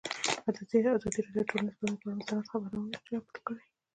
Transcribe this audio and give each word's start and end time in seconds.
ازادي 0.49 0.79
راډیو 0.87 1.33
د 1.35 1.39
ټولنیز 1.49 1.75
بدلون 1.77 1.95
پر 1.99 2.07
اړه 2.07 2.17
مستند 2.19 2.43
خپرونه 2.51 2.97
چمتو 3.07 3.39
کړې. 3.47 3.63